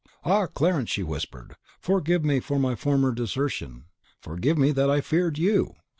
"Ah, 0.25 0.47
Clarence!" 0.47 0.89
she 0.89 1.03
whispered, 1.03 1.55
"forgive 1.79 2.25
me 2.25 2.39
for 2.39 2.57
my 2.57 2.73
former 2.73 3.11
desertion, 3.11 3.85
forgive 4.19 4.57
me 4.57 4.71
that 4.71 4.89
I 4.89 4.99
feared 4.99 5.37
YOU. 5.37 5.75